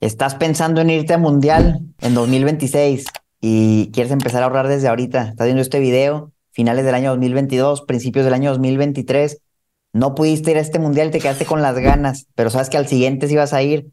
[0.00, 3.04] estás pensando en irte a Mundial en 2026
[3.40, 7.82] y quieres empezar a ahorrar desde ahorita, estás viendo este video, finales del año 2022,
[7.82, 9.42] principios del año 2023,
[9.92, 12.78] no pudiste ir a este Mundial y te quedaste con las ganas, pero sabes que
[12.78, 13.88] al siguiente sí vas a ir,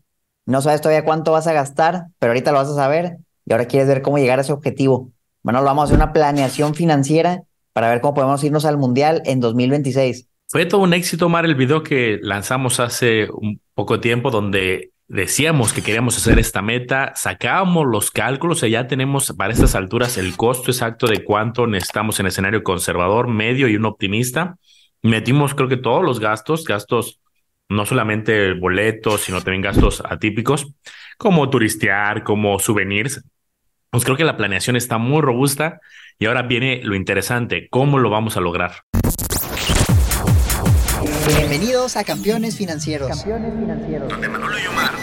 [0.45, 3.65] no sabes todavía cuánto vas a gastar, pero ahorita lo vas a saber y ahora
[3.65, 5.11] quieres ver cómo llegar a ese objetivo.
[5.43, 7.43] Bueno, lo vamos a hacer una planeación financiera
[7.73, 10.27] para ver cómo podemos irnos al Mundial en 2026.
[10.47, 15.71] Fue todo un éxito, Omar, el video que lanzamos hace un poco tiempo donde decíamos
[15.71, 20.35] que queríamos hacer esta meta, sacábamos los cálculos y ya tenemos para estas alturas el
[20.35, 24.57] costo exacto de cuánto necesitamos en escenario conservador, medio y un optimista.
[25.01, 27.21] Metimos creo que todos los gastos, gastos
[27.69, 30.67] no solamente boletos, sino también gastos atípicos,
[31.17, 33.23] como turistear, como souvenirs.
[33.89, 35.79] Pues creo que la planeación está muy robusta
[36.19, 38.83] y ahora viene lo interesante, ¿cómo lo vamos a lograr?
[41.27, 43.09] Bienvenidos a Campeones Financieros.
[43.09, 44.09] Campeones Financieros.
[44.09, 44.86] Donde Manolo y Omar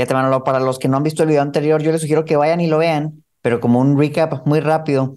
[0.00, 2.34] Fíjate, Manolo, para los que no han visto el video anterior, yo les sugiero que
[2.34, 5.16] vayan y lo vean, pero como un recap muy rápido.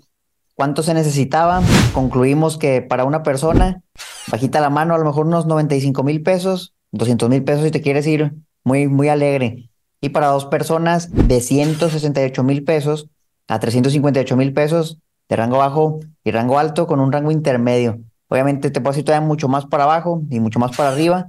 [0.55, 1.61] ¿Cuánto se necesitaba?
[1.93, 3.81] Concluimos que para una persona,
[4.27, 7.79] bajita la mano, a lo mejor unos 95 mil pesos, 200 mil pesos si te
[7.79, 8.33] quieres ir
[8.65, 9.69] muy, muy alegre.
[10.01, 13.07] Y para dos personas, de 168 mil pesos
[13.47, 17.99] a 358 mil pesos de rango bajo y rango alto con un rango intermedio.
[18.27, 21.27] Obviamente te puedo decir todavía mucho más para abajo y mucho más para arriba,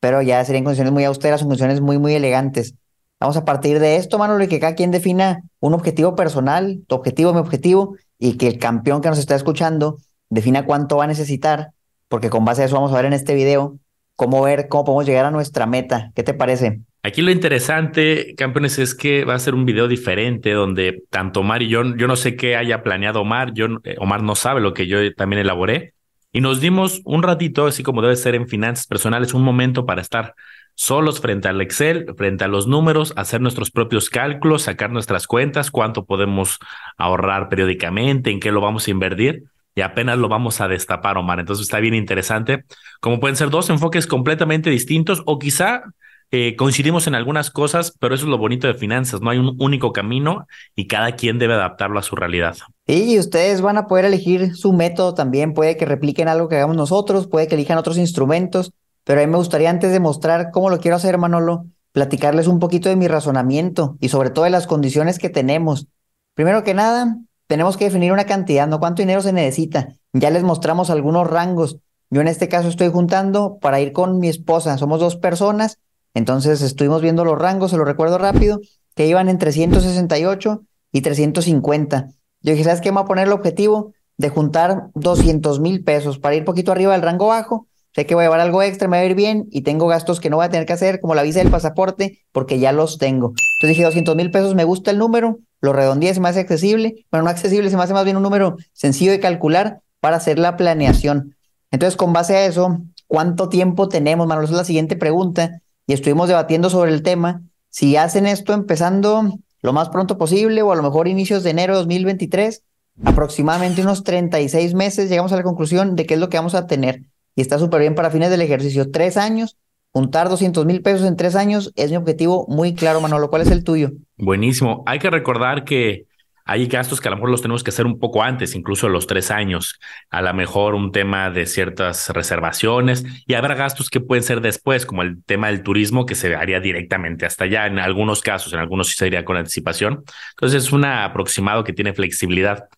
[0.00, 2.74] pero ya serían condiciones muy austeras, son condiciones muy, muy elegantes.
[3.18, 6.94] Vamos a partir de esto, Manolo, y que cada quien defina un objetivo personal, tu
[6.94, 11.08] objetivo, mi objetivo, y que el campeón que nos está escuchando defina cuánto va a
[11.08, 11.70] necesitar,
[12.08, 13.78] porque con base a eso vamos a ver en este video
[14.16, 16.10] cómo ver cómo podemos llegar a nuestra meta.
[16.14, 16.80] ¿Qué te parece?
[17.02, 21.62] Aquí lo interesante, campeones, es que va a ser un video diferente donde tanto Omar
[21.62, 24.74] y yo, yo no sé qué haya planeado Omar, yo, eh, Omar no sabe lo
[24.74, 25.94] que yo también elaboré,
[26.32, 30.02] y nos dimos un ratito, así como debe ser en finanzas personales, un momento para
[30.02, 30.34] estar
[30.74, 35.70] solos frente al Excel, frente a los números, hacer nuestros propios cálculos, sacar nuestras cuentas,
[35.70, 36.58] cuánto podemos
[36.98, 39.44] ahorrar periódicamente, en qué lo vamos a invertir
[39.74, 41.40] y apenas lo vamos a destapar, Omar.
[41.40, 42.64] Entonces está bien interesante.
[43.00, 45.82] Como pueden ser dos enfoques completamente distintos o quizá
[46.30, 49.20] eh, coincidimos en algunas cosas, pero eso es lo bonito de finanzas.
[49.20, 52.56] No hay un único camino y cada quien debe adaptarlo a su realidad.
[52.86, 55.54] Y ustedes van a poder elegir su método también.
[55.54, 58.72] Puede que repliquen algo que hagamos nosotros, puede que elijan otros instrumentos.
[59.04, 62.58] Pero a mí me gustaría, antes de mostrar cómo lo quiero hacer, Manolo, platicarles un
[62.58, 65.86] poquito de mi razonamiento y sobre todo de las condiciones que tenemos.
[66.34, 67.16] Primero que nada,
[67.46, 69.88] tenemos que definir una cantidad, no cuánto dinero se necesita.
[70.12, 71.78] Ya les mostramos algunos rangos.
[72.10, 74.76] Yo en este caso estoy juntando para ir con mi esposa.
[74.76, 75.78] Somos dos personas,
[76.16, 78.60] entonces estuvimos viendo los rangos, se lo recuerdo rápido,
[78.94, 80.62] que iban entre 168
[80.92, 82.08] y 350.
[82.40, 82.90] Yo dije, ¿sabes qué?
[82.90, 86.92] Me voy a poner el objetivo de juntar 200 mil pesos para ir poquito arriba
[86.92, 89.48] del rango bajo sé que voy a llevar algo extra, me va a ir bien
[89.50, 92.18] y tengo gastos que no voy a tener que hacer, como la visa del pasaporte,
[92.30, 93.28] porque ya los tengo.
[93.28, 97.06] Entonces dije 200 mil pesos, me gusta el número, lo redondeé, se me hace accesible.
[97.10, 100.38] Bueno, no accesible, se me hace más bien un número sencillo de calcular para hacer
[100.38, 101.36] la planeación.
[101.70, 104.44] Entonces, con base a eso, ¿cuánto tiempo tenemos, Manuel?
[104.44, 105.62] Esa es la siguiente pregunta.
[105.86, 107.42] Y estuvimos debatiendo sobre el tema.
[107.68, 111.74] Si hacen esto empezando lo más pronto posible o a lo mejor inicios de enero
[111.74, 112.62] de 2023,
[113.04, 116.66] aproximadamente unos 36 meses, llegamos a la conclusión de qué es lo que vamos a
[116.66, 117.02] tener
[117.34, 118.90] y está súper bien para fines del ejercicio.
[118.90, 119.56] Tres años,
[119.92, 123.28] juntar 200 mil pesos en tres años es mi objetivo muy claro, Manolo.
[123.28, 123.92] ¿Cuál es el tuyo?
[124.16, 124.82] Buenísimo.
[124.86, 126.06] Hay que recordar que
[126.48, 129.08] hay gastos que a lo mejor los tenemos que hacer un poco antes, incluso los
[129.08, 129.80] tres años.
[130.10, 134.86] A lo mejor un tema de ciertas reservaciones y habrá gastos que pueden ser después,
[134.86, 137.66] como el tema del turismo que se haría directamente hasta allá.
[137.66, 140.04] En algunos casos, en algunos sí se haría con anticipación.
[140.30, 142.68] Entonces es un aproximado que tiene flexibilidad.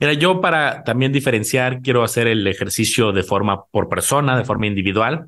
[0.00, 4.66] Mira, yo para también diferenciar, quiero hacer el ejercicio de forma por persona, de forma
[4.66, 5.26] individual.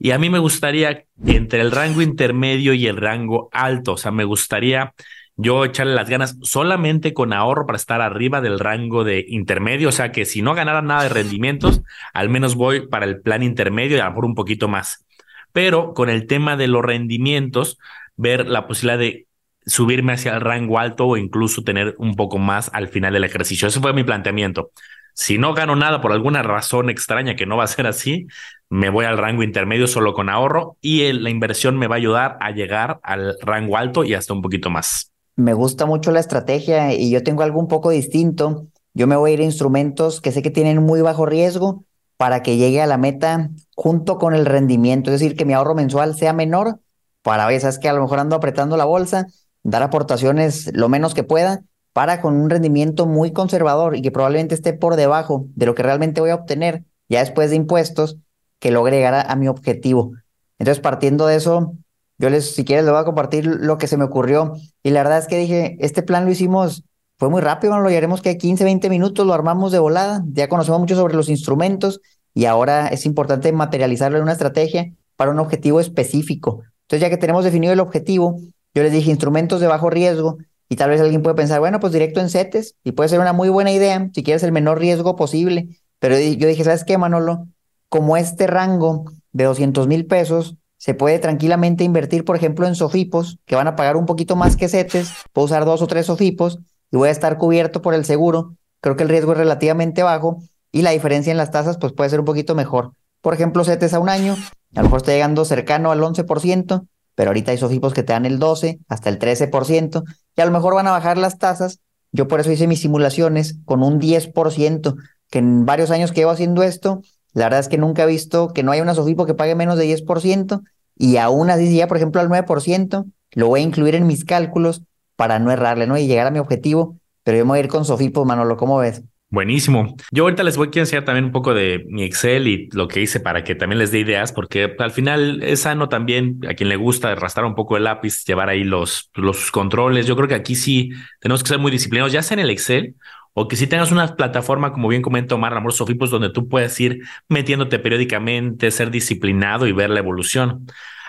[0.00, 4.10] Y a mí me gustaría entre el rango intermedio y el rango alto, o sea,
[4.10, 4.94] me gustaría
[5.42, 9.92] yo echarle las ganas solamente con ahorro para estar arriba del rango de intermedio, o
[9.92, 11.82] sea que si no ganara nada de rendimientos,
[12.12, 15.06] al menos voy para el plan intermedio y a lo mejor un poquito más.
[15.52, 17.78] Pero con el tema de los rendimientos,
[18.16, 19.26] ver la posibilidad de
[19.66, 23.68] subirme hacia el rango alto o incluso tener un poco más al final del ejercicio.
[23.68, 24.70] Ese fue mi planteamiento.
[25.14, 28.26] Si no gano nada por alguna razón extraña que no va a ser así,
[28.68, 32.36] me voy al rango intermedio solo con ahorro y la inversión me va a ayudar
[32.40, 35.12] a llegar al rango alto y hasta un poquito más.
[35.40, 38.66] Me gusta mucho la estrategia y yo tengo algo un poco distinto.
[38.92, 41.84] Yo me voy a ir a instrumentos que sé que tienen muy bajo riesgo
[42.18, 45.74] para que llegue a la meta junto con el rendimiento, es decir, que mi ahorro
[45.74, 46.80] mensual sea menor
[47.22, 49.28] para, veces que a lo mejor ando apretando la bolsa,
[49.62, 51.62] dar aportaciones lo menos que pueda
[51.94, 55.82] para con un rendimiento muy conservador y que probablemente esté por debajo de lo que
[55.82, 58.18] realmente voy a obtener ya después de impuestos
[58.58, 60.12] que logre llegar a, mi objetivo.
[60.58, 61.72] Entonces, partiendo de eso,
[62.20, 64.52] yo les, si quieres, les voy a compartir lo que se me ocurrió.
[64.82, 66.84] Y la verdad es que dije, este plan lo hicimos,
[67.18, 70.80] fue muy rápido, lo llevaremos que 15, 20 minutos, lo armamos de volada, ya conocemos
[70.80, 72.02] mucho sobre los instrumentos
[72.34, 76.60] y ahora es importante materializarlo en una estrategia para un objetivo específico.
[76.82, 78.38] Entonces, ya que tenemos definido el objetivo,
[78.74, 80.36] yo les dije instrumentos de bajo riesgo
[80.68, 83.32] y tal vez alguien puede pensar, bueno, pues directo en CETES y puede ser una
[83.32, 85.68] muy buena idea si quieres el menor riesgo posible.
[85.98, 87.46] Pero yo dije, ¿sabes qué, Manolo?
[87.88, 93.38] Como este rango de 200 mil pesos se puede tranquilamente invertir, por ejemplo, en sofipos,
[93.44, 96.58] que van a pagar un poquito más que CETES, puedo usar dos o tres sofipos
[96.90, 98.54] y voy a estar cubierto por el seguro.
[98.80, 100.38] Creo que el riesgo es relativamente bajo
[100.72, 102.92] y la diferencia en las tasas pues puede ser un poquito mejor.
[103.20, 104.38] Por ejemplo, CETES a un año,
[104.74, 108.24] a lo mejor está llegando cercano al 11%, pero ahorita hay sofipos que te dan
[108.24, 110.02] el 12, hasta el 13%,
[110.34, 111.80] y a lo mejor van a bajar las tasas.
[112.10, 114.96] Yo por eso hice mis simulaciones con un 10%,
[115.28, 117.02] que en varios años que llevo haciendo esto,
[117.34, 119.78] la verdad es que nunca he visto que no haya una sofipo que pague menos
[119.78, 120.62] de 10%,
[120.96, 124.24] y aún así, si ya por ejemplo al 9%, lo voy a incluir en mis
[124.24, 124.82] cálculos
[125.16, 125.96] para no errarle, ¿no?
[125.96, 128.78] Y llegar a mi objetivo, pero yo me voy a ir con sofipos, Manolo, ¿cómo
[128.78, 129.02] ves?
[129.32, 129.94] Buenísimo.
[130.10, 133.00] Yo ahorita les voy a enseñar también un poco de mi Excel y lo que
[133.00, 136.68] hice para que también les dé ideas, porque al final es sano también a quien
[136.68, 140.06] le gusta arrastrar un poco el lápiz, llevar ahí los, los controles.
[140.06, 140.90] Yo creo que aquí sí
[141.20, 142.96] tenemos que ser muy disciplinados, ya sea en el Excel
[143.32, 146.78] o que si tengas una plataforma, como bien comentó Omar, Amor Sofipos, donde tú puedes
[146.80, 150.66] ir metiéndote periódicamente, ser disciplinado y ver la evolución.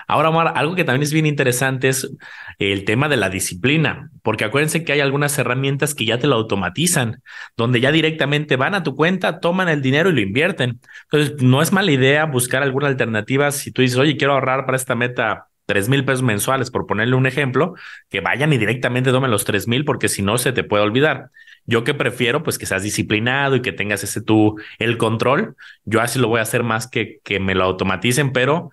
[0.08, 2.10] Ahora, Omar, algo que también es bien interesante es
[2.58, 6.34] el tema de la disciplina, porque acuérdense que hay algunas herramientas que ya te lo
[6.36, 7.22] automatizan,
[7.56, 10.80] donde ya directamente van a tu cuenta, toman el dinero y lo invierten.
[11.10, 14.76] Entonces, no es mala idea buscar alguna alternativa si tú dices, oye, quiero ahorrar para
[14.76, 17.74] esta meta tres mil pesos mensuales, por ponerle un ejemplo,
[18.10, 21.30] que vayan y directamente tomen los tres mil, porque si no se te puede olvidar.
[21.66, 25.56] Yo que prefiero, pues que seas disciplinado y que tengas ese tú, el control.
[25.84, 28.70] Yo así lo voy a hacer más que que me lo automaticen, pero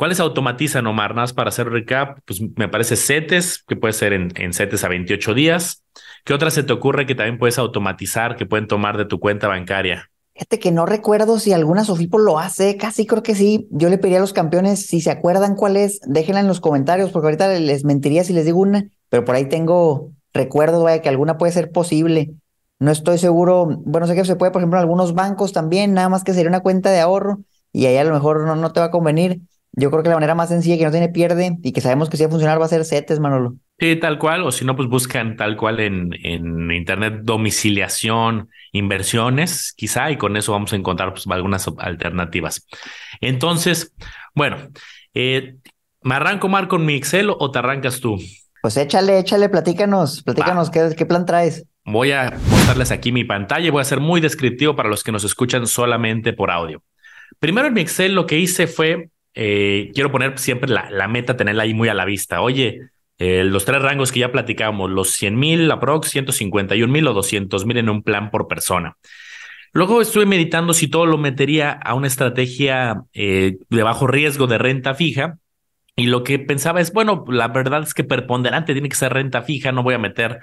[0.00, 1.10] ¿Cuáles automatizan, Omar?
[1.10, 4.82] Nada más para hacer recap, pues me parece CETES, que puede ser en, en CETES
[4.82, 5.84] a 28 días.
[6.24, 9.46] ¿Qué otra se te ocurre que también puedes automatizar, que pueden tomar de tu cuenta
[9.46, 10.10] bancaria?
[10.32, 13.68] Fíjate que no recuerdo si alguna Sofipo lo hace, casi creo que sí.
[13.70, 17.10] Yo le pediría a los campeones, si se acuerdan cuál es, déjenla en los comentarios,
[17.10, 21.08] porque ahorita les mentiría si les digo una, pero por ahí tengo recuerdos, vaya, que
[21.08, 22.32] alguna puede ser posible.
[22.78, 26.08] No estoy seguro, bueno, sé que se puede, por ejemplo, en algunos bancos también, nada
[26.08, 27.40] más que sería una cuenta de ahorro
[27.72, 29.40] y ahí a lo mejor no, no te va a convenir.
[29.72, 32.16] Yo creo que la manera más sencilla que no tiene pierde y que sabemos que
[32.16, 33.54] sí va a funcionar va a ser CETES, Manolo.
[33.78, 39.72] Sí, tal cual, o si no, pues buscan tal cual en, en internet domiciliación, inversiones,
[39.74, 42.66] quizá, y con eso vamos a encontrar pues, algunas alternativas.
[43.20, 43.94] Entonces,
[44.34, 44.56] bueno,
[45.14, 45.56] eh,
[46.02, 48.18] ¿me arranco, Mar, con mi Excel o te arrancas tú?
[48.62, 51.64] Pues échale, échale, platícanos, platícanos, ¿qué, ¿qué plan traes?
[51.84, 55.12] Voy a mostrarles aquí mi pantalla y voy a ser muy descriptivo para los que
[55.12, 56.82] nos escuchan solamente por audio.
[57.38, 61.36] Primero en mi Excel lo que hice fue eh, quiero poner siempre la, la, meta,
[61.36, 62.40] tenerla ahí muy a la vista.
[62.40, 67.12] Oye, eh, los tres rangos que ya platicamos, los 100 mil, aprox, 151 mil o
[67.12, 68.96] 200 mil en un plan por persona.
[69.72, 74.58] Luego estuve meditando si todo lo metería a una estrategia eh, de bajo riesgo de
[74.58, 75.38] renta fija.
[76.00, 79.42] Y lo que pensaba es, bueno, la verdad es que preponderante tiene que ser renta
[79.42, 80.40] fija, no voy a meter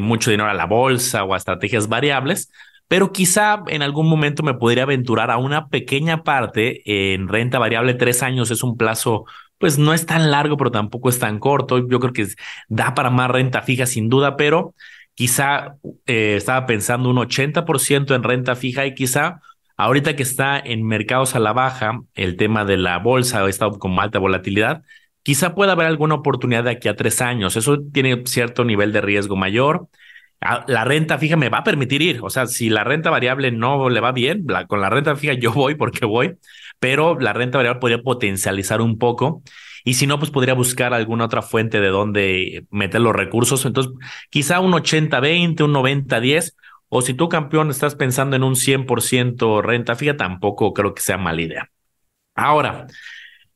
[0.00, 2.50] mucho dinero a la bolsa o a estrategias variables,
[2.88, 7.94] pero quizá en algún momento me podría aventurar a una pequeña parte en renta variable.
[7.94, 9.24] Tres años es un plazo,
[9.58, 11.86] pues no es tan largo, pero tampoco es tan corto.
[11.88, 12.26] Yo creo que
[12.68, 14.74] da para más renta fija sin duda, pero
[15.14, 19.40] quizá eh, estaba pensando un 80% en renta fija y quizá
[19.76, 23.78] ahorita que está en mercados a la baja, el tema de la bolsa ha estado
[23.78, 24.82] con alta volatilidad,
[25.22, 27.56] quizá pueda haber alguna oportunidad de aquí a tres años.
[27.56, 29.88] Eso tiene cierto nivel de riesgo mayor
[30.66, 32.20] la renta fija me va a permitir ir.
[32.22, 35.52] O sea, si la renta variable no le va bien, con la renta fija yo
[35.52, 36.36] voy porque voy,
[36.78, 39.42] pero la renta variable podría potencializar un poco.
[39.84, 43.64] Y si no, pues podría buscar alguna otra fuente de donde meter los recursos.
[43.66, 43.92] Entonces,
[44.30, 46.54] quizá un 80-20, un 90-10.
[46.96, 51.18] O si tú, campeón, estás pensando en un 100% renta fija, tampoco creo que sea
[51.18, 51.70] mala idea.
[52.36, 52.86] Ahora,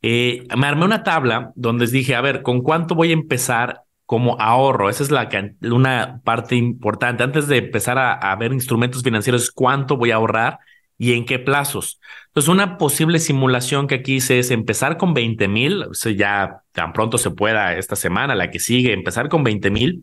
[0.03, 3.83] eh, me armé una tabla donde les dije, a ver, ¿con cuánto voy a empezar
[4.09, 4.89] como ahorro.
[4.89, 5.29] Esa es la
[5.61, 7.23] una parte importante.
[7.23, 10.61] Antes de empezar a, ver instrumentos financieros, cuánto voy a ahorrar
[10.97, 12.01] y en qué plazos.
[12.29, 15.85] Entonces, una posible simulación que aquí hice es empezar con 20 mil,
[16.17, 20.03] ya tan pronto se pueda esta semana, la que sigue, empezar con 20 mil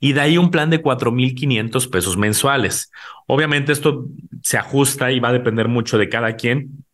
[0.00, 2.90] y de ahí un plan de 4.500 pesos mensuales.
[3.26, 4.06] Obviamente esto
[4.42, 6.84] se ajusta y va a depender mucho de cada quien.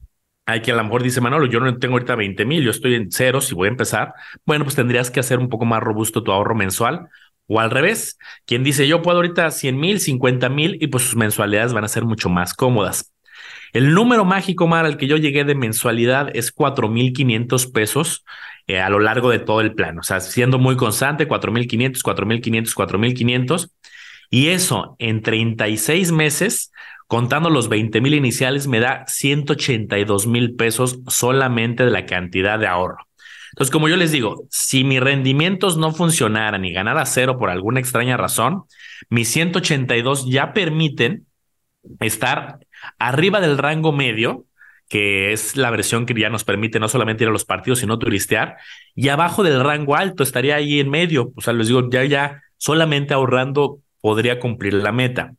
[0.45, 2.95] Hay que a lo mejor dice Manolo, yo no tengo ahorita 20 mil, yo estoy
[2.95, 4.13] en cero si voy a empezar.
[4.45, 7.09] Bueno, pues tendrías que hacer un poco más robusto tu ahorro mensual
[7.49, 11.17] o al revés, quien dice yo puedo ahorita 100 mil, 50 mil y pues sus
[11.17, 13.13] mensualidades van a ser mucho más cómodas.
[13.73, 18.25] El número mágico, Mar, al que yo llegué de mensualidad es 4.500 pesos
[18.67, 19.99] eh, a lo largo de todo el plan.
[19.99, 23.71] O sea, siendo muy constante, 4.500, 4.500, 4.500.
[24.31, 26.73] Y eso en 36 meses,
[27.07, 32.67] contando los 20 mil iniciales, me da 182 mil pesos solamente de la cantidad de
[32.67, 33.07] ahorro.
[33.51, 37.81] Entonces, como yo les digo, si mis rendimientos no funcionaran y ganara cero por alguna
[37.81, 38.65] extraña razón,
[39.09, 41.27] mis 182 ya permiten
[42.01, 42.59] estar
[42.99, 44.46] arriba del rango medio,
[44.89, 47.99] que es la versión que ya nos permite no solamente ir a los partidos, sino
[47.99, 48.57] turistear,
[48.95, 51.33] y abajo del rango alto estaría ahí en medio.
[51.37, 55.33] O sea, les digo, ya, ya solamente ahorrando podría cumplir la meta.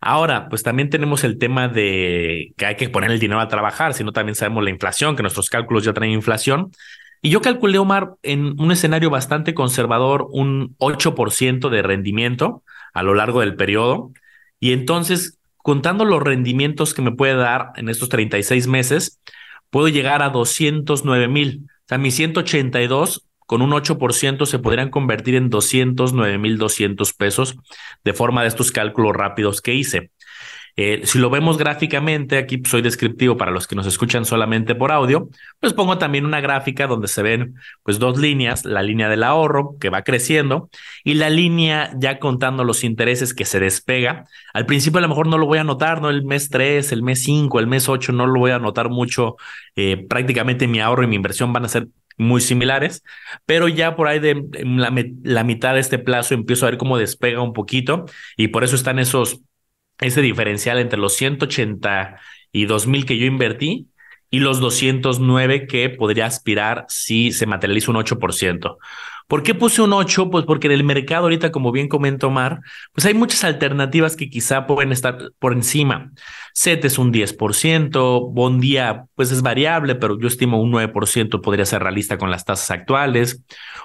[0.00, 3.94] Ahora, pues también tenemos el tema de que hay que poner el dinero a trabajar,
[3.94, 6.70] sino también sabemos la inflación, que nuestros cálculos ya traen inflación.
[7.22, 13.14] Y yo calculé, Omar, en un escenario bastante conservador, un 8% de rendimiento a lo
[13.14, 14.10] largo del periodo.
[14.60, 19.22] Y entonces contando los rendimientos que me puede dar en estos 36 meses,
[19.70, 21.62] puedo llegar a 209 mil.
[21.64, 27.56] O sea, mis 182 con un 8% se podrían convertir en 209 mil 200 pesos
[28.04, 30.10] de forma de estos cálculos rápidos que hice.
[30.76, 34.90] Eh, si lo vemos gráficamente, aquí soy descriptivo para los que nos escuchan solamente por
[34.90, 35.28] audio,
[35.60, 37.54] pues pongo también una gráfica donde se ven
[37.84, 40.70] pues dos líneas, la línea del ahorro que va creciendo
[41.04, 44.24] y la línea ya contando los intereses que se despega.
[44.52, 46.10] Al principio a lo mejor no lo voy a notar, ¿no?
[46.10, 49.36] El mes 3, el mes 5, el mes 8 no lo voy a notar mucho.
[49.76, 53.02] Eh, prácticamente mi ahorro y mi inversión van a ser muy similares,
[53.44, 56.98] pero ya por ahí de la, la mitad de este plazo empiezo a ver cómo
[56.98, 59.40] despega un poquito y por eso están esos
[60.00, 63.88] ese diferencial entre los 182 mil que yo invertí
[64.30, 68.78] y los 209 que podría aspirar si se materializa un 8%.
[69.26, 70.28] ¿Por qué puse un 8?
[70.28, 72.60] Pues porque en el mercado ahorita, como bien comentó Mar,
[72.92, 76.10] pues hay muchas alternativas que quizá pueden estar por encima.
[76.52, 81.82] SET es un 10%, Bondía pues es variable, pero yo estimo un 9% podría ser
[81.82, 83.42] realista con las tasas actuales.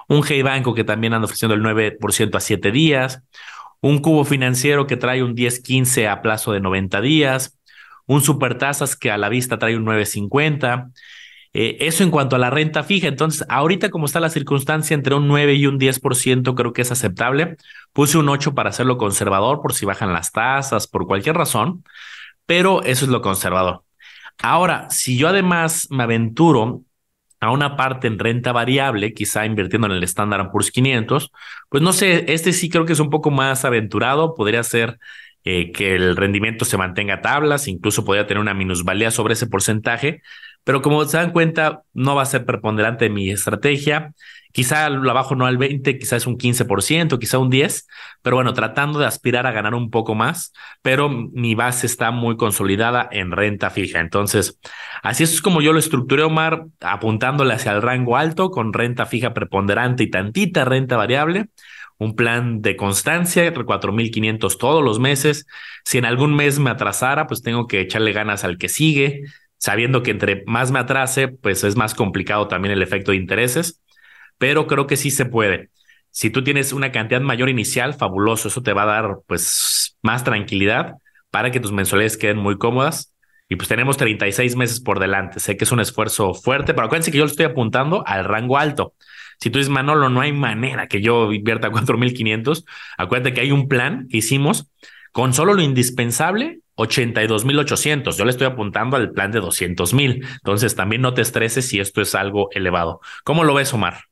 [0.07, 3.23] Un G Banco que también anda ofreciendo el 9% a 7 días
[3.81, 7.57] un cubo financiero que trae un 10-15 a plazo de 90 días,
[8.05, 10.89] un supertasas que a la vista trae un 950.
[11.53, 13.07] Eh, eso en cuanto a la renta fija.
[13.07, 16.91] Entonces, ahorita como está la circunstancia entre un 9 y un 10%, creo que es
[16.91, 17.57] aceptable.
[17.93, 21.83] Puse un 8 para hacerlo conservador por si bajan las tasas, por cualquier razón,
[22.45, 23.83] pero eso es lo conservador.
[24.41, 26.83] Ahora, si yo además me aventuro
[27.39, 31.31] a una parte en renta variable, quizá invirtiendo en el Standard Poor's 500,
[31.69, 34.99] pues no sé, este sí creo que es un poco más aventurado, podría ser
[35.45, 39.47] eh, que el rendimiento se mantenga a tablas, incluso podría tener una minusvalía sobre ese
[39.47, 40.21] porcentaje,
[40.63, 44.13] pero como se dan cuenta, no va a ser preponderante mi estrategia.
[44.51, 47.85] Quizá lo abajo no al 20, quizá es un 15%, quizá un 10%,
[48.21, 52.35] pero bueno, tratando de aspirar a ganar un poco más, pero mi base está muy
[52.35, 53.99] consolidada en renta fija.
[53.99, 54.59] Entonces,
[55.03, 59.33] así es como yo lo estructuré, Omar, apuntándole hacia el rango alto con renta fija
[59.33, 61.49] preponderante y tantita renta variable
[61.99, 65.45] un plan de constancia, 4.500 todos los meses.
[65.83, 69.23] Si en algún mes me atrasara, pues tengo que echarle ganas al que sigue,
[69.59, 73.81] sabiendo que entre más me atrase, pues es más complicado también el efecto de intereses,
[74.39, 75.69] pero creo que sí se puede.
[76.09, 80.23] Si tú tienes una cantidad mayor inicial, fabuloso, eso te va a dar pues más
[80.23, 80.95] tranquilidad
[81.29, 83.13] para que tus mensualidades queden muy cómodas.
[83.47, 85.39] Y pues tenemos 36 meses por delante.
[85.39, 88.57] Sé que es un esfuerzo fuerte, pero acuérdense que yo lo estoy apuntando al rango
[88.57, 88.93] alto.
[89.39, 92.65] Si tú dices, Manolo, no hay manera que yo invierta 4.500,
[92.97, 94.69] acuérdate que hay un plan que hicimos
[95.11, 98.15] con solo lo indispensable 82.800.
[98.15, 100.25] Yo le estoy apuntando al plan de 200.000.
[100.35, 103.01] Entonces también no te estreses si esto es algo elevado.
[103.23, 104.05] ¿Cómo lo ves, Omar?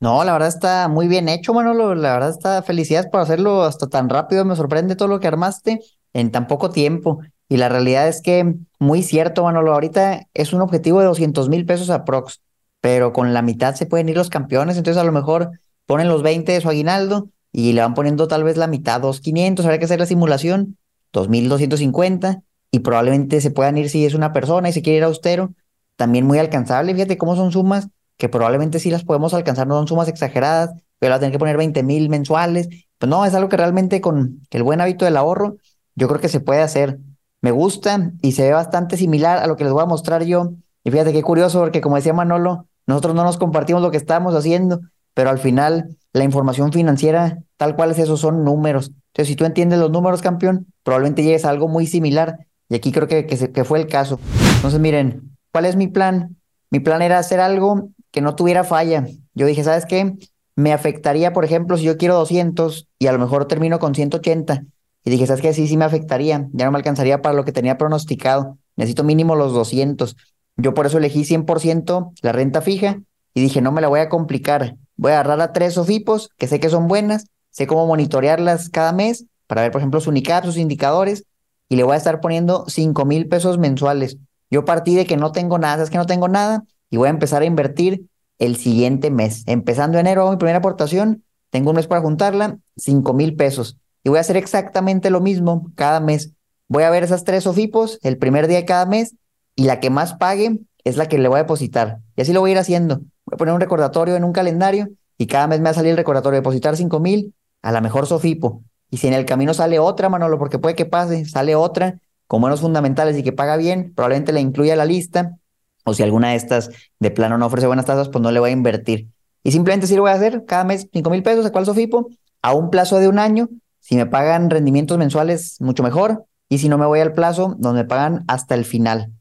[0.00, 1.94] No, la verdad está muy bien hecho, Manolo.
[1.94, 4.44] La verdad está felicidades por hacerlo hasta tan rápido.
[4.44, 5.80] Me sorprende todo lo que armaste
[6.12, 7.20] en tan poco tiempo.
[7.48, 9.72] Y la realidad es que muy cierto, Manolo.
[9.72, 12.40] Ahorita es un objetivo de 200 mil pesos aprox
[12.80, 15.50] pero con la mitad se pueden ir los campeones, entonces a lo mejor
[15.86, 19.64] ponen los 20 de su aguinaldo y le van poniendo tal vez la mitad, 2.500,
[19.64, 20.76] habrá que hacer la simulación,
[21.12, 25.54] 2.250 y probablemente se puedan ir si es una persona y se quiere ir austero,
[25.96, 29.88] también muy alcanzable, fíjate cómo son sumas que probablemente sí las podemos alcanzar, no son
[29.88, 33.56] sumas exageradas, pero a tener que poner 20 mil mensuales, pues no, es algo que
[33.56, 35.56] realmente con el buen hábito del ahorro,
[35.94, 36.98] yo creo que se puede hacer.
[37.40, 40.54] Me gusta y se ve bastante similar a lo que les voy a mostrar yo.
[40.82, 44.34] Y fíjate qué curioso, porque como decía Manolo, nosotros no nos compartimos lo que estamos
[44.34, 44.80] haciendo,
[45.14, 48.90] pero al final la información financiera, tal cual es eso, son números.
[49.12, 52.46] Entonces, si tú entiendes los números, campeón, probablemente llegues a algo muy similar.
[52.70, 54.18] Y aquí creo que, que, fue el caso.
[54.56, 56.38] Entonces, miren, ¿cuál es mi plan?
[56.70, 59.06] Mi plan era hacer algo que no tuviera falla.
[59.34, 60.14] Yo dije, ¿sabes qué?
[60.56, 64.64] Me afectaría, por ejemplo, si yo quiero 200 y a lo mejor termino con 180.
[65.04, 65.52] Y dije, ¿sabes qué?
[65.52, 66.48] Sí, sí me afectaría.
[66.54, 68.56] Ya no me alcanzaría para lo que tenía pronosticado.
[68.76, 70.16] Necesito mínimo los 200.
[70.56, 72.98] Yo por eso elegí 100% la renta fija
[73.34, 74.76] y dije, no me la voy a complicar.
[74.96, 78.94] Voy a agarrar a tres SOFIPOS que sé que son buenas, sé cómo monitorearlas cada
[78.94, 81.24] mes para ver, por ejemplo, su UNICAP, sus indicadores,
[81.68, 84.18] y le voy a estar poniendo 5 mil pesos mensuales.
[84.50, 87.10] Yo partí de que no tengo nada, es que no tengo nada, y voy a
[87.10, 88.06] empezar a invertir
[88.38, 89.42] el siguiente mes.
[89.46, 93.76] Empezando enero, mi primera aportación, tengo un mes para juntarla, 5 mil pesos.
[94.04, 96.32] Y voy a hacer exactamente lo mismo cada mes.
[96.68, 99.16] Voy a ver esas tres SOFIPOS el primer día de cada mes
[99.54, 101.98] y la que más pague es la que le voy a depositar.
[102.14, 102.98] Y así lo voy a ir haciendo.
[102.98, 105.90] Voy a poner un recordatorio en un calendario y cada mes me va a salir
[105.90, 108.62] el recordatorio de depositar 5 mil a la mejor Sofipo.
[108.90, 112.40] Y si en el camino sale otra, Manolo, porque puede que pase, sale otra con
[112.40, 115.36] buenos fundamentales y que paga bien, probablemente la incluya a la lista.
[115.84, 118.50] O si alguna de estas de plano no ofrece buenas tasas, pues no le voy
[118.50, 119.08] a invertir.
[119.42, 122.10] Y simplemente sí lo voy a hacer cada mes 5 mil pesos a cuál Sofipo
[122.42, 123.48] a un plazo de un año.
[123.80, 126.26] Si me pagan rendimientos mensuales, mucho mejor.
[126.48, 129.12] Y si no me voy al plazo, donde me pagan hasta el final,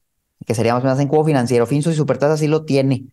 [0.46, 1.66] que sería más en cubo financiero.
[1.66, 3.06] Finsos y Supertasa así lo tiene.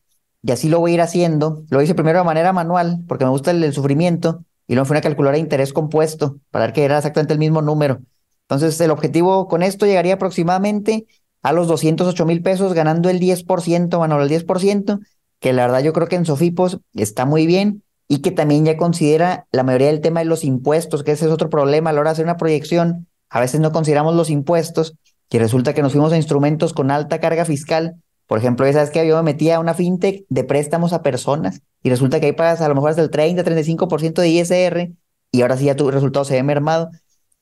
[0.43, 1.63] Y así lo voy a ir haciendo.
[1.71, 4.45] Lo hice primero de manera manual, porque me gusta el, sufrimiento.
[4.67, 7.63] Y luego fue una calculadora de interés compuesto, para ver que era exactamente el mismo
[7.63, 8.01] número.
[8.43, 11.07] Entonces, el objetivo con esto llegaría aproximadamente
[11.43, 15.01] a los 208 mil pesos, ganando el 10%, Manolo, el 10%,
[15.41, 18.77] que la verdad yo creo que en Sofipos está muy bien y que también ya
[18.77, 22.01] considera la mayoría del tema de los impuestos, que ese es otro problema a la
[22.01, 24.95] hora de hacer una proyección a veces no consideramos los impuestos
[25.29, 27.97] y resulta que nos fuimos a instrumentos con alta carga fiscal.
[28.29, 31.91] Por ejemplo, sabes que yo me metía a una fintech de préstamos a personas y
[31.91, 34.93] resulta que ahí pagas a lo mejor hasta el 30, 35% de ISR
[35.31, 36.91] y ahora sí ya tu resultado se ve mermado.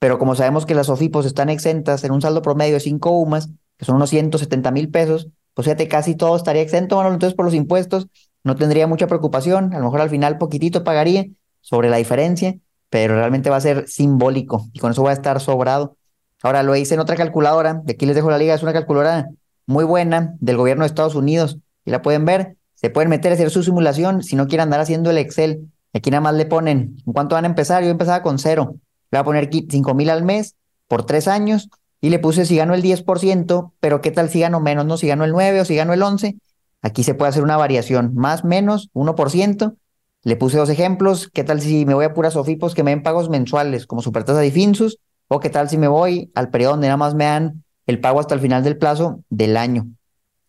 [0.00, 3.50] Pero como sabemos que las OFIPOS están exentas en un saldo promedio de 5 UMAS,
[3.78, 7.44] que son unos 170 mil pesos, pues fíjate, casi todo estaría exento, bueno, entonces por
[7.44, 8.08] los impuestos
[8.42, 11.26] no tendría mucha preocupación, a lo mejor al final poquitito pagaría
[11.60, 12.56] sobre la diferencia,
[12.90, 15.96] pero realmente va a ser simbólico y con eso va a estar sobrado.
[16.42, 19.28] Ahora lo hice en otra calculadora, de aquí les dejo la liga, es una calculadora
[19.66, 23.34] muy buena del gobierno de Estados Unidos y la pueden ver, se pueden meter a
[23.34, 25.70] hacer su simulación si no quieren andar haciendo el Excel.
[25.94, 27.84] Aquí nada más le ponen, ¿en cuánto van a empezar?
[27.84, 28.74] Yo empezaba con cero,
[29.10, 30.56] le voy a poner 5 mil al mes
[30.88, 34.58] por tres años y le puse si gano el 10%, pero ¿qué tal si gano
[34.58, 34.84] menos?
[34.84, 36.36] No, si gano el 9 o si gano el 11,
[36.82, 39.76] aquí se puede hacer una variación, más, menos, 1%,
[40.24, 41.28] le puse dos ejemplos.
[41.32, 44.40] ¿Qué tal si me voy a puras Sofipos que me den pagos mensuales, como Supertasa
[44.40, 44.98] de Finsus?
[45.28, 48.20] ¿O qué tal si me voy al periodo donde nada más me dan el pago
[48.20, 49.86] hasta el final del plazo del año?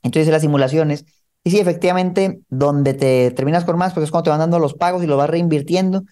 [0.03, 1.05] Entonces, las simulaciones.
[1.43, 4.73] Y sí, efectivamente, donde te terminas con más, pues es cuando te van dando los
[4.73, 6.03] pagos y los vas reinvirtiendo,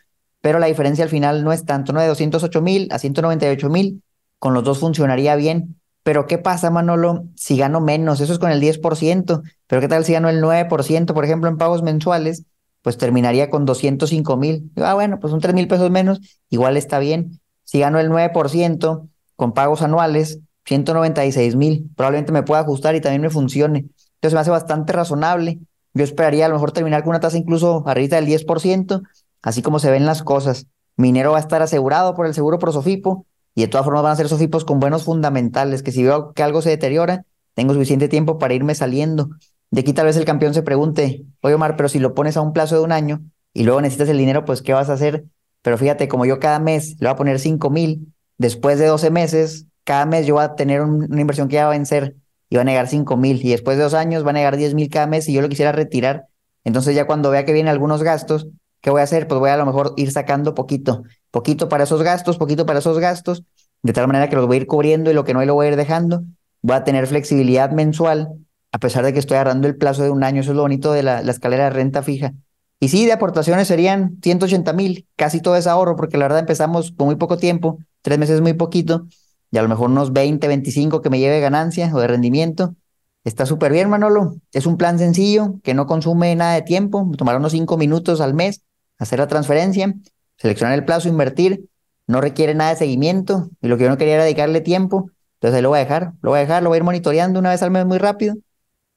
[0.41, 2.02] pero la diferencia al final no es tanto, ¿no?
[2.02, 4.04] De 208 mil a 198 mil,
[4.39, 5.80] con los dos funcionaría bien.
[6.04, 8.20] Pero ¿qué pasa, Manolo, si gano menos?
[8.22, 11.58] Eso es con el 10%, pero ¿qué tal si gano el 9%, por ejemplo, en
[11.58, 12.46] pagos mensuales?
[12.82, 14.72] pues terminaría con 205 mil.
[14.76, 17.39] Ah, bueno, pues son 3 mil pesos menos, igual está bien.
[17.63, 23.22] Si gano el 9% con pagos anuales, 196 mil, probablemente me pueda ajustar y también
[23.22, 23.86] me funcione.
[24.21, 25.60] Entonces me hace bastante razonable.
[25.95, 29.01] Yo esperaría a lo mejor terminar con una tasa incluso arriba del 10%,
[29.41, 30.67] así como se ven las cosas.
[30.95, 34.03] Mi dinero va a estar asegurado por el seguro por Sofipo y de todas formas
[34.03, 37.73] van a ser Sofipos con buenos fundamentales, que si veo que algo se deteriora, tengo
[37.73, 39.29] suficiente tiempo para irme saliendo.
[39.71, 42.41] De aquí tal vez el campeón se pregunte, oye Omar, pero si lo pones a
[42.41, 43.21] un plazo de un año
[43.53, 45.25] y luego necesitas el dinero, pues ¿qué vas a hacer?
[45.62, 49.10] Pero fíjate, como yo cada mes le voy a poner 5 mil, después de 12
[49.10, 52.15] meses, cada mes yo voy a tener una inversión que ya va a vencer
[52.52, 54.76] y va a negar 5 mil y después de dos años va a negar 10
[54.76, 56.28] mil cada mes y yo lo quisiera retirar.
[56.64, 58.48] Entonces ya cuando vea que vienen algunos gastos,
[58.82, 59.28] ¿qué voy a hacer?
[59.28, 62.78] Pues voy a, a lo mejor ir sacando poquito, poquito para esos gastos, poquito para
[62.78, 63.44] esos gastos,
[63.82, 65.66] de tal manera que los voy a ir cubriendo y lo que no lo voy
[65.66, 66.22] a ir dejando.
[66.62, 68.30] Voy a tener flexibilidad mensual
[68.72, 70.94] a pesar de que estoy agarrando el plazo de un año, eso es lo bonito
[70.94, 72.34] de la, escalera de renta fija.
[72.80, 76.92] Y sí, de aportaciones serían 180 mil, casi todo es ahorro, porque la verdad empezamos
[76.92, 79.08] con muy poco tiempo, tres meses es muy poquito,
[79.52, 82.76] y a lo mejor unos 20, 25 que me lleve ganancia o de rendimiento.
[83.24, 84.36] Está súper bien, Manolo.
[84.52, 88.34] Es un plan sencillo que no consume nada de tiempo, tomar unos cinco minutos al
[88.34, 88.64] mes,
[88.98, 89.94] hacer la transferencia,
[90.38, 91.66] seleccionar el plazo, invertir,
[92.08, 95.56] no requiere nada de seguimiento, y lo que yo no quería era dedicarle tiempo, entonces
[95.56, 97.50] ahí lo voy a dejar, lo voy a dejar, lo voy a ir monitoreando una
[97.50, 98.36] vez al mes muy rápido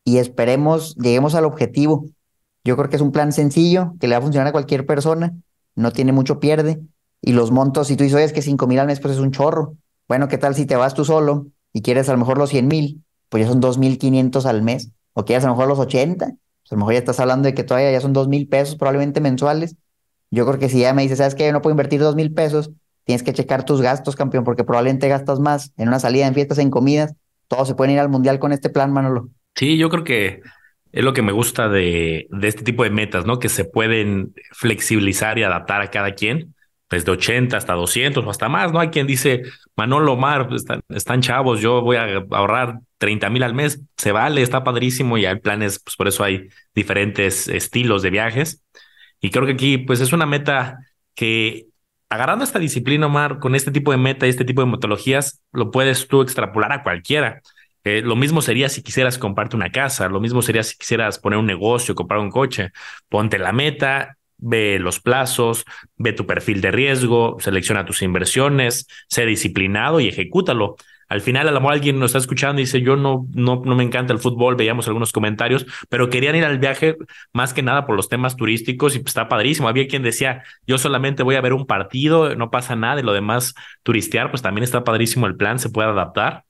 [0.04, 2.04] y esperemos lleguemos al objetivo.
[2.64, 5.34] Yo creo que es un plan sencillo que le va a funcionar a cualquier persona,
[5.74, 6.80] no tiene mucho pierde.
[7.22, 9.30] Y los montos, si tú dices, oye, que 5 mil al mes, pues es un
[9.30, 9.76] chorro.
[10.08, 12.68] Bueno, ¿qué tal si te vas tú solo y quieres a lo mejor los 100
[12.68, 13.02] mil?
[13.28, 14.90] Pues ya son 2.500 al mes.
[15.12, 17.54] O quieres a lo mejor los 80, pues a lo mejor ya estás hablando de
[17.54, 19.76] que todavía ya son dos mil pesos probablemente mensuales.
[20.30, 21.46] Yo creo que si ya me dices, ¿sabes qué?
[21.46, 22.70] Yo no puedo invertir dos mil pesos,
[23.04, 26.58] tienes que checar tus gastos, campeón, porque probablemente gastas más en una salida, en fiestas,
[26.58, 27.14] en comidas.
[27.48, 29.28] Todos se pueden ir al mundial con este plan, Manolo.
[29.54, 30.40] Sí, yo creo que
[30.90, 33.38] es lo que me gusta de, de este tipo de metas, ¿no?
[33.38, 36.53] Que se pueden flexibilizar y adaptar a cada quien,
[36.94, 38.80] desde 80 hasta 200 o hasta más, ¿no?
[38.80, 39.42] Hay quien dice,
[39.76, 44.42] Manolo Omar, están, están chavos, yo voy a ahorrar 30 mil al mes, se vale,
[44.42, 48.62] está padrísimo y hay planes, pues por eso hay diferentes estilos de viajes.
[49.20, 50.78] Y creo que aquí, pues es una meta
[51.14, 51.66] que
[52.08, 55.70] agarrando esta disciplina, Omar, con este tipo de meta y este tipo de metodologías, lo
[55.70, 57.42] puedes tú extrapolar a cualquiera.
[57.84, 61.38] Eh, lo mismo sería si quisieras comprarte una casa, lo mismo sería si quisieras poner
[61.38, 62.72] un negocio, comprar un coche.
[63.08, 65.64] Ponte la meta, ve los plazos,
[65.96, 70.76] ve tu perfil de riesgo, selecciona tus inversiones, sé disciplinado y ejecútalo.
[71.08, 73.74] Al final, a lo mejor alguien nos está escuchando y dice, yo no, no, no
[73.76, 76.96] me encanta el fútbol, veíamos algunos comentarios, pero querían ir al viaje
[77.32, 79.68] más que nada por los temas turísticos y pues está padrísimo.
[79.68, 83.12] Había quien decía, yo solamente voy a ver un partido, no pasa nada y lo
[83.12, 86.44] demás turistear, pues también está padrísimo el plan, se puede adaptar.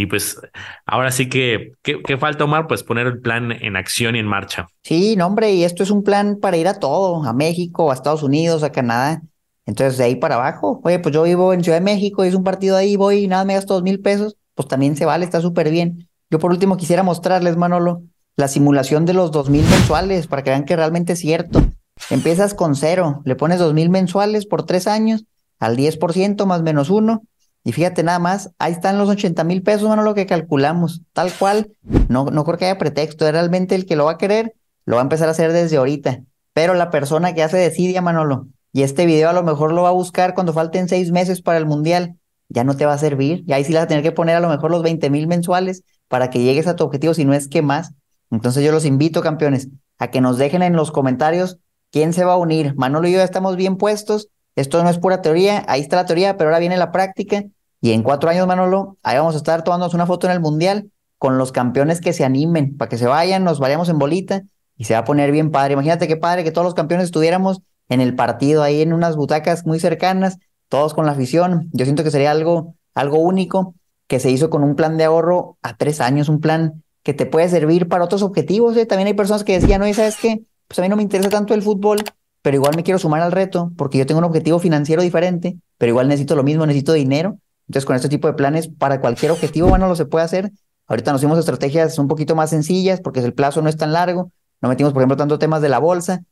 [0.00, 0.40] Y pues
[0.86, 2.68] ahora sí que, ¿qué, falta, Omar?
[2.68, 4.68] Pues poner el plan en acción y en marcha.
[4.84, 7.94] Sí, no, hombre, y esto es un plan para ir a todo, a México, a
[7.94, 9.22] Estados Unidos, a Canadá.
[9.66, 12.36] Entonces, de ahí para abajo, oye, pues yo vivo en Ciudad de México, y es
[12.36, 15.24] un partido ahí, voy y nada, me gasto dos mil pesos, pues también se vale,
[15.24, 16.08] está súper bien.
[16.30, 18.04] Yo por último quisiera mostrarles, Manolo,
[18.36, 21.60] la simulación de los dos mil mensuales para que vean que realmente es cierto.
[22.08, 25.24] Empiezas con cero, le pones dos mil mensuales por tres años
[25.58, 27.24] al 10% más menos uno.
[27.64, 31.02] Y fíjate nada más, ahí están los 80 mil pesos, Manolo, que calculamos.
[31.12, 31.72] Tal cual,
[32.08, 33.30] no, no creo que haya pretexto.
[33.30, 36.20] Realmente el que lo va a querer, lo va a empezar a hacer desde ahorita.
[36.54, 39.88] Pero la persona que hace decidia, Manolo, y este video a lo mejor lo va
[39.88, 42.16] a buscar cuando falten seis meses para el mundial,
[42.48, 43.44] ya no te va a servir.
[43.46, 45.26] Y ahí sí le vas a tener que poner a lo mejor los 20 mil
[45.26, 47.92] mensuales para que llegues a tu objetivo, si no es que más.
[48.30, 49.68] Entonces yo los invito, campeones,
[49.98, 51.58] a que nos dejen en los comentarios
[51.90, 52.74] quién se va a unir.
[52.76, 54.28] Manolo y yo ya estamos bien puestos.
[54.58, 57.44] Esto no es pura teoría, ahí está la teoría, pero ahora viene la práctica.
[57.80, 60.90] Y en cuatro años, Manolo, ahí vamos a estar tomándonos una foto en el mundial
[61.16, 64.42] con los campeones que se animen, para que se vayan, nos vayamos en bolita
[64.76, 65.74] y se va a poner bien padre.
[65.74, 69.64] Imagínate qué padre que todos los campeones estuviéramos en el partido, ahí en unas butacas
[69.64, 71.70] muy cercanas, todos con la afición.
[71.72, 73.76] Yo siento que sería algo, algo único
[74.08, 77.26] que se hizo con un plan de ahorro a tres años, un plan que te
[77.26, 78.76] puede servir para otros objetivos.
[78.76, 78.86] ¿eh?
[78.86, 80.42] También hay personas que decían, no, ¿sabes qué?
[80.66, 82.02] Pues a mí no me interesa tanto el fútbol,
[82.42, 85.90] pero igual me quiero sumar al reto porque yo tengo un objetivo financiero diferente, pero
[85.90, 87.38] igual necesito lo mismo, necesito dinero.
[87.68, 90.52] Entonces, con este tipo de planes, para cualquier objetivo, bueno, lo se puede hacer.
[90.86, 94.32] Ahorita nos hicimos estrategias un poquito más sencillas porque el plazo no es tan largo.
[94.62, 96.22] No metimos, por ejemplo, tanto temas de la bolsa,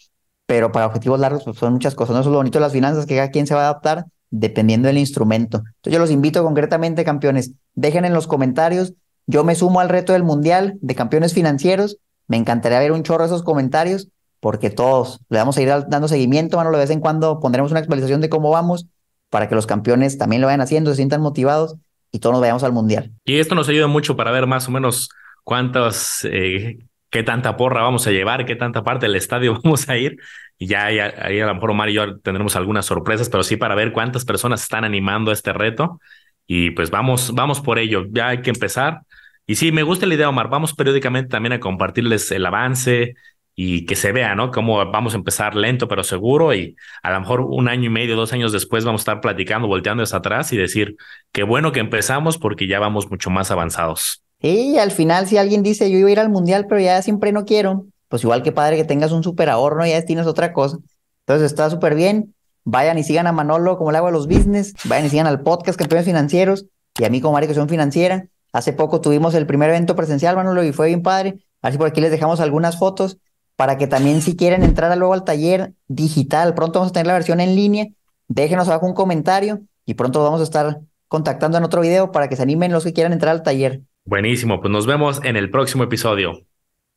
[0.46, 2.14] pero para objetivos largos pues, son muchas cosas.
[2.14, 4.88] No es lo bonito de las finanzas, que cada quien se va a adaptar dependiendo
[4.88, 5.58] del instrumento.
[5.58, 8.94] Entonces yo los invito concretamente, campeones, dejen en los comentarios,
[9.26, 13.24] yo me sumo al reto del Mundial de Campeones Financieros, me encantaría ver un chorro
[13.24, 14.08] de esos comentarios,
[14.46, 17.80] porque todos le vamos a ir dando seguimiento, mano, de vez en cuando pondremos una
[17.80, 18.86] actualización de cómo vamos,
[19.28, 21.74] para que los campeones también lo vayan haciendo, se sientan motivados
[22.12, 23.10] y todos nos vayamos al Mundial.
[23.24, 25.08] Y esto nos ayuda mucho para ver más o menos
[25.42, 26.78] cuántas eh,
[27.10, 30.16] qué tanta porra vamos a llevar, qué tanta parte del estadio vamos a ir.
[30.58, 33.74] Y ya, ahí a lo mejor Omar y yo tendremos algunas sorpresas, pero sí para
[33.74, 36.00] ver cuántas personas están animando a este reto.
[36.46, 38.04] Y pues vamos, vamos por ello.
[38.12, 39.00] Ya hay que empezar.
[39.44, 40.48] Y sí, me gusta la idea, Omar.
[40.50, 43.16] Vamos periódicamente también a compartirles el avance
[43.58, 44.50] y que se vea, ¿no?
[44.50, 48.14] Cómo vamos a empezar lento pero seguro y a lo mejor un año y medio,
[48.14, 50.96] dos años después vamos a estar platicando, volteando hacia atrás y decir,
[51.32, 54.22] qué bueno que empezamos porque ya vamos mucho más avanzados.
[54.42, 57.32] Y al final, si alguien dice yo iba a ir al mundial, pero ya siempre
[57.32, 60.76] no quiero, pues igual que padre que tengas un super ahorro, ya tienes otra cosa.
[61.20, 62.34] Entonces está súper bien.
[62.64, 64.74] Vayan y sigan a Manolo como le hago a los business.
[64.84, 66.66] Vayan y sigan al podcast Campeones Financieros
[66.98, 68.26] y a mí como Mario son Financiera.
[68.52, 71.38] Hace poco tuvimos el primer evento presencial, Manolo, y fue bien padre.
[71.62, 73.18] Así por aquí les dejamos algunas fotos
[73.56, 77.14] para que también si quieren entrar luego al taller digital, pronto vamos a tener la
[77.14, 77.86] versión en línea.
[78.28, 82.36] Déjenos abajo un comentario y pronto vamos a estar contactando en otro video para que
[82.36, 83.82] se animen los que quieran entrar al taller.
[84.04, 86.42] Buenísimo, pues nos vemos en el próximo episodio.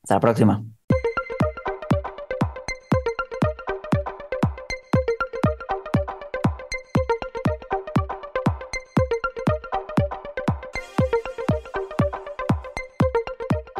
[0.03, 0.63] Hasta la próxima.